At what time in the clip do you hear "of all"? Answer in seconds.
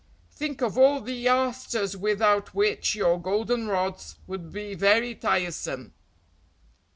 0.63-0.99